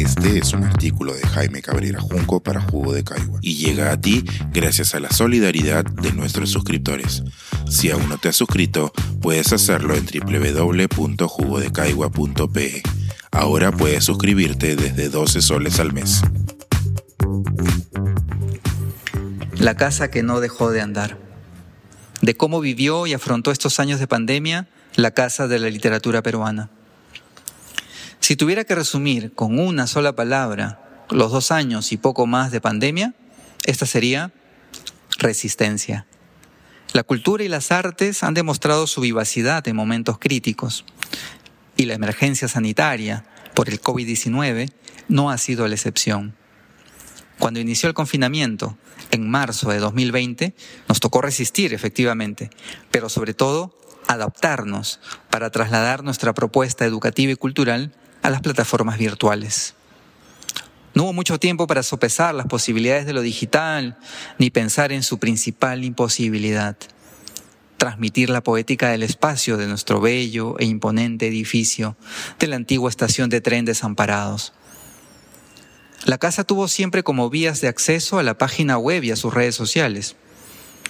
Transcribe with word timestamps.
Este 0.00 0.38
es 0.38 0.54
un 0.54 0.64
artículo 0.64 1.12
de 1.12 1.28
Jaime 1.28 1.60
Cabrera 1.60 2.00
Junco 2.00 2.42
para 2.42 2.62
Jugo 2.62 2.94
de 2.94 3.04
Caigua 3.04 3.38
y 3.42 3.56
llega 3.56 3.92
a 3.92 4.00
ti 4.00 4.24
gracias 4.50 4.94
a 4.94 5.00
la 5.00 5.10
solidaridad 5.10 5.84
de 5.84 6.12
nuestros 6.12 6.48
suscriptores. 6.48 7.22
Si 7.68 7.90
aún 7.90 8.08
no 8.08 8.16
te 8.16 8.30
has 8.30 8.36
suscrito, 8.36 8.94
puedes 9.20 9.52
hacerlo 9.52 9.94
en 9.94 10.06
www.jugodecaigua.pe. 10.06 12.82
Ahora 13.30 13.72
puedes 13.72 14.02
suscribirte 14.02 14.74
desde 14.74 15.10
12 15.10 15.42
soles 15.42 15.78
al 15.78 15.92
mes. 15.92 16.22
La 19.58 19.76
casa 19.76 20.10
que 20.10 20.22
no 20.22 20.40
dejó 20.40 20.70
de 20.70 20.80
andar. 20.80 21.18
De 22.22 22.38
cómo 22.38 22.62
vivió 22.62 23.06
y 23.06 23.12
afrontó 23.12 23.50
estos 23.50 23.78
años 23.78 24.00
de 24.00 24.06
pandemia 24.06 24.66
la 24.96 25.10
casa 25.10 25.46
de 25.46 25.58
la 25.58 25.68
literatura 25.68 26.22
peruana. 26.22 26.70
Si 28.20 28.36
tuviera 28.36 28.64
que 28.64 28.74
resumir 28.74 29.32
con 29.34 29.58
una 29.58 29.86
sola 29.86 30.14
palabra 30.14 31.04
los 31.10 31.32
dos 31.32 31.50
años 31.50 31.90
y 31.90 31.96
poco 31.96 32.26
más 32.26 32.52
de 32.52 32.60
pandemia, 32.60 33.14
esta 33.64 33.86
sería 33.86 34.32
resistencia. 35.18 36.06
La 36.92 37.02
cultura 37.02 37.42
y 37.44 37.48
las 37.48 37.72
artes 37.72 38.22
han 38.22 38.34
demostrado 38.34 38.86
su 38.86 39.00
vivacidad 39.00 39.66
en 39.66 39.76
momentos 39.76 40.18
críticos 40.18 40.84
y 41.76 41.86
la 41.86 41.94
emergencia 41.94 42.46
sanitaria 42.46 43.24
por 43.54 43.68
el 43.68 43.80
COVID-19 43.80 44.70
no 45.08 45.30
ha 45.30 45.38
sido 45.38 45.66
la 45.66 45.74
excepción. 45.74 46.36
Cuando 47.38 47.58
inició 47.58 47.88
el 47.88 47.94
confinamiento 47.94 48.76
en 49.10 49.28
marzo 49.30 49.70
de 49.70 49.78
2020, 49.78 50.54
nos 50.88 51.00
tocó 51.00 51.22
resistir 51.22 51.72
efectivamente, 51.72 52.50
pero 52.90 53.08
sobre 53.08 53.34
todo 53.34 53.78
adaptarnos 54.08 55.00
para 55.30 55.50
trasladar 55.50 56.04
nuestra 56.04 56.34
propuesta 56.34 56.84
educativa 56.84 57.32
y 57.32 57.36
cultural 57.36 57.94
a 58.22 58.30
las 58.30 58.40
plataformas 58.40 58.98
virtuales. 58.98 59.74
No 60.94 61.04
hubo 61.04 61.12
mucho 61.12 61.38
tiempo 61.38 61.66
para 61.66 61.82
sopesar 61.82 62.34
las 62.34 62.46
posibilidades 62.46 63.06
de 63.06 63.12
lo 63.12 63.22
digital, 63.22 63.96
ni 64.38 64.50
pensar 64.50 64.90
en 64.92 65.02
su 65.02 65.18
principal 65.18 65.84
imposibilidad, 65.84 66.76
transmitir 67.76 68.28
la 68.28 68.42
poética 68.42 68.90
del 68.90 69.04
espacio 69.04 69.56
de 69.56 69.68
nuestro 69.68 70.00
bello 70.00 70.58
e 70.58 70.64
imponente 70.64 71.28
edificio 71.28 71.96
de 72.38 72.48
la 72.48 72.56
antigua 72.56 72.90
estación 72.90 73.30
de 73.30 73.40
tren 73.40 73.64
Desamparados. 73.64 74.52
La 76.04 76.18
casa 76.18 76.44
tuvo 76.44 76.66
siempre 76.66 77.02
como 77.02 77.30
vías 77.30 77.60
de 77.60 77.68
acceso 77.68 78.18
a 78.18 78.22
la 78.22 78.36
página 78.36 78.76
web 78.76 79.04
y 79.04 79.12
a 79.12 79.16
sus 79.16 79.32
redes 79.32 79.54
sociales. 79.54 80.16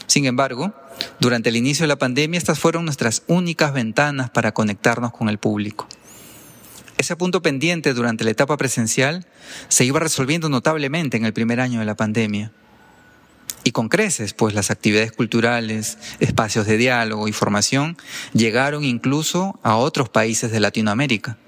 Sin 0.06 0.25
embargo, 0.25 0.72
durante 1.20 1.50
el 1.50 1.56
inicio 1.56 1.84
de 1.84 1.89
la 1.89 1.98
pandemia 1.98 2.39
estas 2.39 2.59
fueron 2.59 2.84
nuestras 2.84 3.22
únicas 3.27 3.72
ventanas 3.72 4.31
para 4.31 4.53
conectarnos 4.53 5.12
con 5.12 5.28
el 5.28 5.39
público. 5.39 5.87
Ese 7.01 7.17
punto 7.17 7.41
pendiente 7.41 7.95
durante 7.95 8.25
la 8.25 8.31
etapa 8.31 8.59
presencial 8.59 9.25
se 9.69 9.87
iba 9.87 9.98
resolviendo 10.01 10.51
notablemente 10.51 11.17
en 11.17 11.25
el 11.25 11.33
primer 11.33 11.59
año 11.59 11.81
de 11.81 11.87
la 11.87 11.97
pandemia. 11.97 12.53
Y 13.65 13.73
con 13.73 13.89
creces, 13.89 14.34
pues 14.34 14.53
las 14.53 14.70
actividades 14.70 15.11
culturales, 15.11 15.97
espacios 16.19 16.67
de 16.67 16.77
diálogo 16.77 17.27
y 17.27 17.33
formación 17.33 17.97
llegaron 18.34 18.84
incluso 18.84 19.59
a 19.62 19.77
otros 19.77 20.11
países 20.11 20.53
de 20.53 20.61
Latinoamérica. 20.61 21.39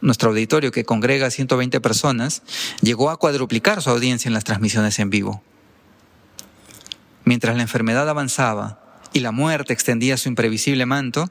Nuestro 0.00 0.30
auditorio, 0.30 0.70
que 0.70 0.84
congrega 0.84 1.26
a 1.26 1.30
120 1.32 1.80
personas, 1.80 2.44
llegó 2.82 3.10
a 3.10 3.16
cuadruplicar 3.16 3.82
su 3.82 3.90
audiencia 3.90 4.28
en 4.28 4.34
las 4.34 4.44
transmisiones 4.44 5.00
en 5.00 5.10
vivo. 5.10 5.42
Mientras 7.24 7.56
la 7.56 7.62
enfermedad 7.62 8.08
avanzaba 8.08 8.85
y 9.16 9.20
la 9.20 9.32
muerte 9.32 9.72
extendía 9.72 10.18
su 10.18 10.28
imprevisible 10.28 10.84
manto, 10.84 11.30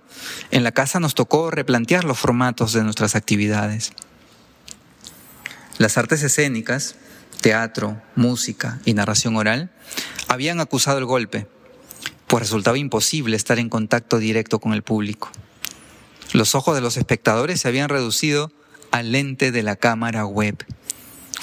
en 0.50 0.64
la 0.64 0.72
casa 0.72 1.00
nos 1.00 1.14
tocó 1.14 1.52
replantear 1.52 2.04
los 2.04 2.18
formatos 2.18 2.74
de 2.74 2.84
nuestras 2.84 3.14
actividades. 3.14 3.92
Las 5.78 5.96
artes 6.00 6.24
escénicas, 6.24 6.96
teatro, 7.42 8.02
música 8.16 8.80
y 8.86 8.96
narración 8.96 9.36
oral, 9.36 9.72
habían 10.28 10.62
acusado 10.62 10.98
el 10.98 11.06
golpe, 11.06 11.48
pues 12.26 12.42
resultaba 12.42 12.80
imposible 12.80 13.38
estar 13.38 13.60
en 13.60 13.70
contacto 13.70 14.18
directo 14.18 14.60
con 14.60 14.74
el 14.74 14.82
público. 14.82 15.30
Los 16.34 16.56
ojos 16.56 16.74
de 16.74 16.82
los 16.82 16.98
espectadores 16.98 17.62
se 17.62 17.68
habían 17.68 17.90
reducido 17.90 18.52
al 18.90 19.12
lente 19.12 19.52
de 19.52 19.62
la 19.62 19.76
cámara 19.76 20.26
web. 20.26 20.58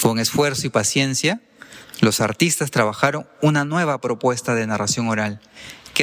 Con 0.00 0.18
esfuerzo 0.18 0.66
y 0.66 0.70
paciencia, 0.70 1.40
los 2.00 2.20
artistas 2.20 2.72
trabajaron 2.72 3.28
una 3.42 3.64
nueva 3.64 4.00
propuesta 4.00 4.56
de 4.56 4.66
narración 4.66 5.06
oral 5.06 5.40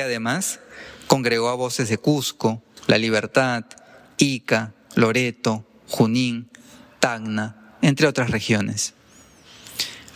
además 0.01 0.59
congregó 1.07 1.49
a 1.49 1.55
voces 1.55 1.89
de 1.89 1.97
Cusco, 1.97 2.63
La 2.87 2.97
Libertad, 2.97 3.65
Ica, 4.17 4.73
Loreto, 4.95 5.65
Junín, 5.87 6.49
Tacna, 6.99 7.75
entre 7.81 8.07
otras 8.07 8.29
regiones. 8.31 8.93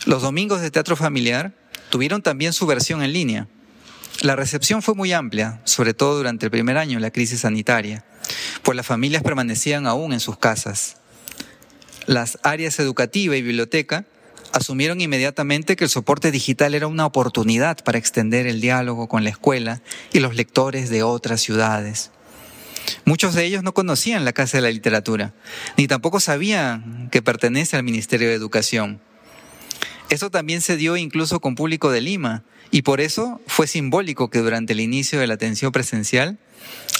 Los 0.06 0.22
domingos 0.22 0.60
de 0.60 0.70
teatro 0.70 0.96
familiar 0.96 1.54
tuvieron 1.90 2.22
también 2.22 2.52
su 2.52 2.66
versión 2.66 3.02
en 3.02 3.12
línea. 3.12 3.48
La 4.20 4.36
recepción 4.36 4.82
fue 4.82 4.94
muy 4.94 5.12
amplia, 5.12 5.60
sobre 5.64 5.94
todo 5.94 6.16
durante 6.16 6.46
el 6.46 6.50
primer 6.50 6.76
año 6.76 6.98
de 6.98 7.02
la 7.02 7.10
crisis 7.10 7.40
sanitaria, 7.40 8.04
pues 8.62 8.76
las 8.76 8.86
familias 8.86 9.22
permanecían 9.22 9.86
aún 9.86 10.12
en 10.12 10.20
sus 10.20 10.38
casas. 10.38 10.98
Las 12.06 12.38
áreas 12.42 12.78
educativa 12.78 13.36
y 13.36 13.42
biblioteca 13.42 14.04
asumieron 14.54 15.00
inmediatamente 15.00 15.74
que 15.74 15.82
el 15.82 15.90
soporte 15.90 16.30
digital 16.30 16.74
era 16.74 16.86
una 16.86 17.06
oportunidad 17.06 17.82
para 17.82 17.98
extender 17.98 18.46
el 18.46 18.60
diálogo 18.60 19.08
con 19.08 19.24
la 19.24 19.30
escuela 19.30 19.82
y 20.12 20.20
los 20.20 20.36
lectores 20.36 20.90
de 20.90 21.02
otras 21.02 21.40
ciudades. 21.40 22.12
Muchos 23.04 23.34
de 23.34 23.44
ellos 23.44 23.64
no 23.64 23.74
conocían 23.74 24.24
la 24.24 24.32
Casa 24.32 24.58
de 24.58 24.62
la 24.62 24.70
Literatura, 24.70 25.34
ni 25.76 25.88
tampoco 25.88 26.20
sabían 26.20 27.08
que 27.10 27.20
pertenece 27.20 27.76
al 27.76 27.82
Ministerio 27.82 28.28
de 28.28 28.34
Educación. 28.34 29.00
Eso 30.08 30.30
también 30.30 30.60
se 30.60 30.76
dio 30.76 30.96
incluso 30.96 31.40
con 31.40 31.56
público 31.56 31.90
de 31.90 32.00
Lima, 32.00 32.44
y 32.70 32.82
por 32.82 33.00
eso 33.00 33.40
fue 33.48 33.66
simbólico 33.66 34.30
que 34.30 34.38
durante 34.38 34.72
el 34.72 34.80
inicio 34.80 35.18
de 35.18 35.26
la 35.26 35.34
atención 35.34 35.72
presencial 35.72 36.38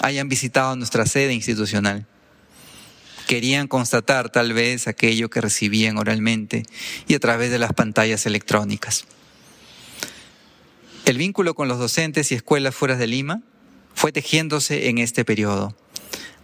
hayan 0.00 0.28
visitado 0.28 0.74
nuestra 0.74 1.06
sede 1.06 1.34
institucional 1.34 2.06
querían 3.34 3.66
constatar 3.66 4.30
tal 4.30 4.52
vez 4.52 4.86
aquello 4.86 5.28
que 5.28 5.40
recibían 5.40 5.98
oralmente 5.98 6.62
y 7.08 7.14
a 7.14 7.18
través 7.18 7.50
de 7.50 7.58
las 7.58 7.72
pantallas 7.72 8.26
electrónicas. 8.26 9.06
El 11.04 11.18
vínculo 11.18 11.54
con 11.54 11.66
los 11.66 11.80
docentes 11.80 12.30
y 12.30 12.36
escuelas 12.36 12.76
fuera 12.76 12.94
de 12.94 13.08
Lima 13.08 13.42
fue 13.92 14.12
tejiéndose 14.12 14.88
en 14.88 14.98
este 14.98 15.24
periodo. 15.24 15.74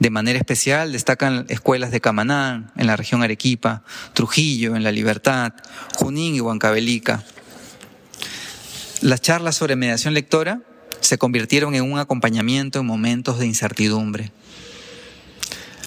De 0.01 0.11
manera 0.11 0.37
especial 0.37 0.91
destacan 0.91 1.47
escuelas 1.49 1.93
de 1.93 2.01
Camaná, 2.01 2.73
en 2.77 2.89
la 2.89 2.97
región 2.97 3.23
Arequipa, 3.23 3.85
Trujillo, 4.13 4.75
en 4.75 4.83
La 4.83 4.91
Libertad, 4.91 5.53
Junín 5.95 6.35
y 6.35 6.41
Huancavelica. 6.41 7.23
Las 9.01 9.21
charlas 9.21 9.55
sobre 9.55 9.77
mediación 9.77 10.13
lectora 10.13 10.63
se 10.99 11.19
convirtieron 11.19 11.77
en 11.77 11.85
un 11.85 12.01
acompañamiento 12.01 12.81
en 12.81 12.87
momentos 12.87 13.39
de 13.39 13.47
incertidumbre. 13.47 14.33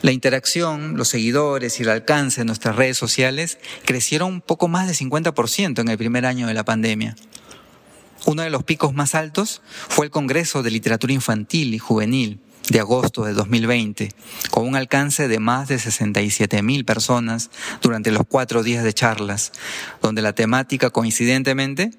La 0.04 0.12
interacción, 0.12 0.98
los 0.98 1.08
seguidores 1.08 1.80
y 1.80 1.84
el 1.84 1.90
alcance 1.90 2.42
de 2.42 2.46
nuestras 2.46 2.76
redes 2.76 2.98
sociales 2.98 3.58
crecieron 3.86 4.34
un 4.34 4.42
poco 4.42 4.68
más 4.68 4.86
de 4.86 4.94
50% 4.94 5.80
en 5.80 5.88
el 5.88 5.98
primer 5.98 6.26
año 6.26 6.46
de 6.46 6.54
la 6.54 6.66
pandemia. 6.66 7.16
Uno 8.26 8.42
de 8.42 8.50
los 8.50 8.66
picos 8.66 8.94
más 8.94 9.16
altos 9.16 9.62
fue 9.88 10.08
el 10.08 10.12
Congreso 10.12 10.62
de 10.62 10.72
Literatura 10.72 11.14
Infantil 11.14 11.74
y 11.74 11.80
Juvenil 11.80 12.42
de 12.68 12.82
agosto 12.82 13.24
de 13.24 13.32
2020, 13.32 14.10
con 14.52 14.68
un 14.68 14.76
alcance 14.76 15.30
de 15.30 15.40
más 15.40 15.70
de 15.70 15.80
67 15.80 16.62
mil 16.64 16.84
personas 16.84 17.50
durante 17.82 18.12
los 18.12 18.24
cuatro 18.28 18.62
días 18.62 18.84
de 18.84 18.92
charlas, 18.92 19.54
donde 20.02 20.22
la 20.22 20.36
temática 20.36 20.90
coincidentemente 20.90 21.92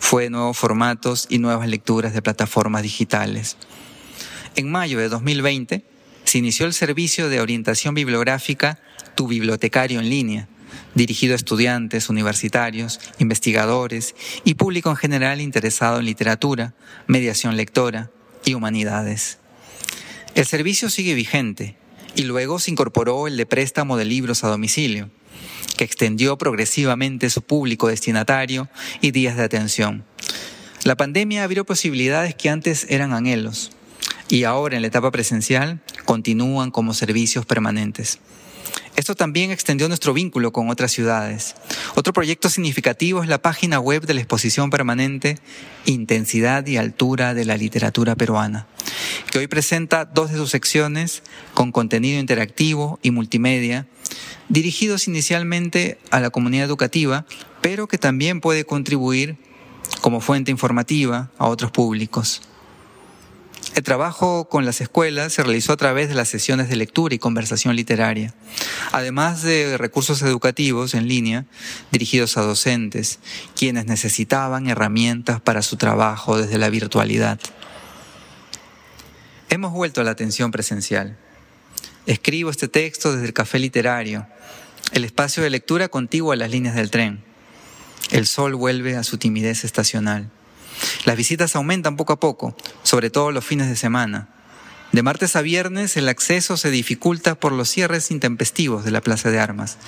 fue 0.00 0.28
nuevos 0.28 0.58
formatos 0.58 1.28
y 1.30 1.38
nuevas 1.38 1.68
lecturas 1.68 2.14
de 2.14 2.22
plataformas 2.22 2.82
digitales. 2.82 3.56
En 4.56 4.72
mayo 4.72 4.98
de 4.98 5.08
2020, 5.08 5.93
se 6.24 6.38
inició 6.38 6.66
el 6.66 6.72
servicio 6.72 7.28
de 7.28 7.40
orientación 7.40 7.94
bibliográfica 7.94 8.78
Tu 9.14 9.28
Bibliotecario 9.28 10.00
en 10.00 10.08
línea, 10.08 10.48
dirigido 10.94 11.34
a 11.34 11.36
estudiantes, 11.36 12.08
universitarios, 12.08 13.00
investigadores 13.18 14.14
y 14.44 14.54
público 14.54 14.90
en 14.90 14.96
general 14.96 15.40
interesado 15.40 15.98
en 15.98 16.06
literatura, 16.06 16.74
mediación 17.06 17.56
lectora 17.56 18.10
y 18.44 18.54
humanidades. 18.54 19.38
El 20.34 20.46
servicio 20.46 20.90
sigue 20.90 21.14
vigente 21.14 21.76
y 22.16 22.22
luego 22.22 22.58
se 22.58 22.70
incorporó 22.70 23.26
el 23.26 23.36
de 23.36 23.46
préstamo 23.46 23.96
de 23.96 24.04
libros 24.04 24.44
a 24.44 24.48
domicilio, 24.48 25.10
que 25.76 25.84
extendió 25.84 26.38
progresivamente 26.38 27.30
su 27.30 27.42
público 27.42 27.88
destinatario 27.88 28.68
y 29.00 29.10
días 29.10 29.36
de 29.36 29.44
atención. 29.44 30.04
La 30.84 30.96
pandemia 30.96 31.44
abrió 31.44 31.64
posibilidades 31.64 32.34
que 32.34 32.50
antes 32.50 32.86
eran 32.88 33.12
anhelos 33.12 33.72
y 34.28 34.44
ahora 34.44 34.76
en 34.76 34.82
la 34.82 34.88
etapa 34.88 35.10
presencial 35.10 35.80
continúan 36.04 36.70
como 36.70 36.94
servicios 36.94 37.46
permanentes. 37.46 38.18
Esto 38.96 39.16
también 39.16 39.50
extendió 39.50 39.88
nuestro 39.88 40.14
vínculo 40.14 40.52
con 40.52 40.70
otras 40.70 40.92
ciudades. 40.92 41.56
Otro 41.96 42.12
proyecto 42.12 42.48
significativo 42.48 43.22
es 43.22 43.28
la 43.28 43.42
página 43.42 43.80
web 43.80 44.06
de 44.06 44.14
la 44.14 44.20
exposición 44.20 44.70
permanente 44.70 45.38
Intensidad 45.84 46.64
y 46.66 46.76
Altura 46.76 47.34
de 47.34 47.44
la 47.44 47.56
Literatura 47.56 48.14
Peruana, 48.14 48.68
que 49.32 49.38
hoy 49.38 49.48
presenta 49.48 50.04
dos 50.04 50.30
de 50.30 50.38
sus 50.38 50.50
secciones 50.50 51.22
con 51.54 51.72
contenido 51.72 52.20
interactivo 52.20 53.00
y 53.02 53.10
multimedia, 53.10 53.86
dirigidos 54.48 55.08
inicialmente 55.08 55.98
a 56.10 56.20
la 56.20 56.30
comunidad 56.30 56.66
educativa, 56.66 57.26
pero 57.60 57.88
que 57.88 57.98
también 57.98 58.40
puede 58.40 58.64
contribuir 58.64 59.36
como 60.02 60.20
fuente 60.20 60.52
informativa 60.52 61.30
a 61.36 61.48
otros 61.48 61.72
públicos. 61.72 62.42
El 63.74 63.82
trabajo 63.82 64.48
con 64.48 64.64
las 64.64 64.80
escuelas 64.80 65.32
se 65.32 65.42
realizó 65.42 65.72
a 65.72 65.76
través 65.76 66.08
de 66.08 66.14
las 66.14 66.28
sesiones 66.28 66.68
de 66.68 66.76
lectura 66.76 67.12
y 67.12 67.18
conversación 67.18 67.74
literaria, 67.74 68.32
además 68.92 69.42
de 69.42 69.76
recursos 69.76 70.22
educativos 70.22 70.94
en 70.94 71.08
línea 71.08 71.44
dirigidos 71.90 72.36
a 72.36 72.42
docentes, 72.42 73.18
quienes 73.56 73.86
necesitaban 73.86 74.68
herramientas 74.68 75.40
para 75.40 75.60
su 75.60 75.76
trabajo 75.76 76.38
desde 76.38 76.56
la 76.56 76.70
virtualidad. 76.70 77.40
Hemos 79.48 79.72
vuelto 79.72 80.00
a 80.00 80.04
la 80.04 80.12
atención 80.12 80.52
presencial. 80.52 81.16
Escribo 82.06 82.50
este 82.50 82.68
texto 82.68 83.12
desde 83.12 83.26
el 83.26 83.32
café 83.32 83.58
literario, 83.58 84.28
el 84.92 85.04
espacio 85.04 85.42
de 85.42 85.50
lectura 85.50 85.88
contiguo 85.88 86.30
a 86.30 86.36
las 86.36 86.50
líneas 86.52 86.76
del 86.76 86.92
tren. 86.92 87.24
El 88.12 88.28
sol 88.28 88.54
vuelve 88.54 88.96
a 88.96 89.02
su 89.02 89.18
timidez 89.18 89.64
estacional. 89.64 90.30
Las 91.04 91.16
visitas 91.16 91.56
aumentan 91.56 91.96
poco 91.96 92.12
a 92.12 92.20
poco, 92.20 92.56
sobre 92.82 93.10
todo 93.10 93.30
los 93.32 93.44
fines 93.44 93.68
de 93.68 93.76
semana. 93.76 94.28
De 94.92 95.02
martes 95.02 95.34
a 95.34 95.42
viernes 95.42 95.96
el 95.96 96.08
acceso 96.08 96.56
se 96.56 96.70
dificulta 96.70 97.34
por 97.34 97.52
los 97.52 97.68
cierres 97.68 98.10
intempestivos 98.10 98.84
de 98.84 98.92
la 98.92 99.00
Plaza 99.00 99.30
de 99.30 99.40
Armas, 99.40 99.78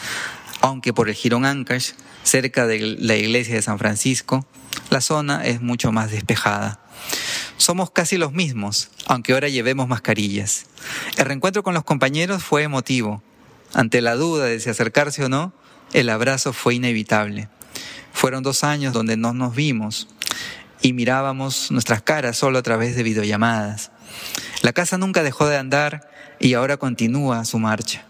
aunque 0.61 0.93
por 0.93 1.09
el 1.09 1.15
Girón 1.15 1.45
Ancash, 1.45 1.93
cerca 2.25 2.67
de 2.67 2.97
la 2.99 3.15
iglesia 3.15 3.55
de 3.55 3.63
San 3.63 3.79
Francisco, 3.79 4.47
la 4.91 5.01
zona 5.01 5.45
es 5.45 5.61
mucho 5.61 5.93
más 5.93 6.11
despejada. 6.11 6.81
Somos 7.57 7.91
casi 7.91 8.17
los 8.17 8.33
mismos, 8.33 8.91
aunque 9.07 9.33
ahora 9.33 9.49
llevemos 9.49 9.89
mascarillas. 9.89 10.67
El 11.17 11.27
reencuentro 11.27 11.63
con 11.63 11.75
los 11.75 11.85
compañeros 11.85 12.43
fue 12.43 12.63
emotivo. 12.63 13.23
Ante 13.75 14.01
la 14.01 14.15
duda 14.15 14.47
de 14.47 14.61
si 14.61 14.71
acercarse 14.71 15.25
o 15.25 15.29
no, 15.29 15.53
el 15.93 16.11
abrazo 16.11 16.53
fue 16.53 16.75
inevitable. 16.75 17.49
Fueron 18.13 18.43
dos 18.43 18.65
años 18.65 18.93
donde 18.93 19.17
no 19.17 19.33
nos 19.33 19.55
vimos, 19.55 20.09
y 20.83 20.93
mirábamos 20.93 21.71
nuestras 21.71 22.03
caras 22.03 22.37
solo 22.37 22.59
a 22.59 22.63
través 22.63 22.97
de 22.97 23.03
videollamadas. 23.03 23.91
La 24.63 24.73
casa 24.73 24.99
nunca 24.99 25.23
dejó 25.23 25.47
de 25.47 25.57
andar 25.57 26.09
y 26.39 26.55
ahora 26.55 26.77
continúa 26.77 27.45
su 27.45 27.59
marcha. 27.59 28.05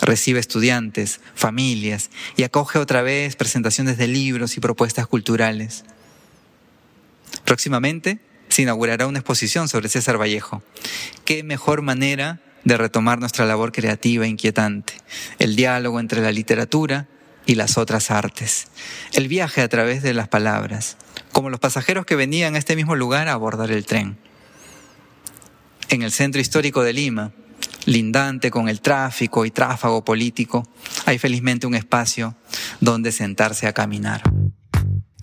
Recibe 0.00 0.38
estudiantes, 0.38 1.20
familias 1.34 2.10
y 2.36 2.44
acoge 2.44 2.78
otra 2.78 3.02
vez 3.02 3.36
presentaciones 3.36 3.98
de 3.98 4.08
libros 4.08 4.56
y 4.56 4.60
propuestas 4.60 5.06
culturales. 5.06 5.84
Próximamente 7.44 8.20
se 8.48 8.62
inaugurará 8.62 9.06
una 9.06 9.18
exposición 9.18 9.68
sobre 9.68 9.88
César 9.88 10.20
Vallejo. 10.20 10.62
¿Qué 11.24 11.42
mejor 11.42 11.82
manera 11.82 12.40
de 12.64 12.76
retomar 12.76 13.18
nuestra 13.18 13.44
labor 13.44 13.72
creativa 13.72 14.24
e 14.24 14.28
inquietante? 14.28 14.94
El 15.38 15.56
diálogo 15.56 16.00
entre 16.00 16.20
la 16.20 16.32
literatura 16.32 17.08
y 17.46 17.54
las 17.54 17.78
otras 17.78 18.10
artes. 18.10 18.68
El 19.12 19.26
viaje 19.26 19.62
a 19.62 19.68
través 19.68 20.02
de 20.02 20.14
las 20.14 20.28
palabras, 20.28 20.96
como 21.38 21.50
los 21.50 21.60
pasajeros 21.60 22.04
que 22.04 22.16
venían 22.16 22.56
a 22.56 22.58
este 22.58 22.74
mismo 22.74 22.96
lugar 22.96 23.28
a 23.28 23.32
abordar 23.32 23.70
el 23.70 23.86
tren. 23.86 24.18
En 25.88 26.02
el 26.02 26.10
centro 26.10 26.40
histórico 26.40 26.82
de 26.82 26.92
Lima, 26.92 27.30
lindante 27.86 28.50
con 28.50 28.68
el 28.68 28.80
tráfico 28.80 29.44
y 29.44 29.52
tráfago 29.52 30.04
político, 30.04 30.68
hay 31.06 31.16
felizmente 31.16 31.68
un 31.68 31.76
espacio 31.76 32.34
donde 32.80 33.12
sentarse 33.12 33.68
a 33.68 33.72
caminar. 33.72 34.24